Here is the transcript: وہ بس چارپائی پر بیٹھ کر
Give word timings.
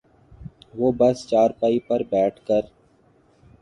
وہ 0.77 0.91
بس 0.99 1.17
چارپائی 1.29 1.79
پر 1.87 1.99
بیٹھ 2.11 2.39
کر 2.47 2.61